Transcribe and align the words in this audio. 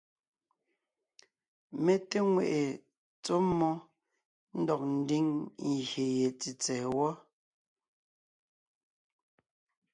Mé 1.83 1.93
té 2.09 2.17
ŋweʼe 2.31 2.59
tsɔ́ 3.23 3.39
mmó 3.47 3.71
ndɔg 4.59 4.81
ńdiŋ 4.97 5.25
gyè 5.87 6.05
ye 6.19 6.27
tsètsɛ̀ɛ 6.39 6.85
wɔ. 6.97 7.09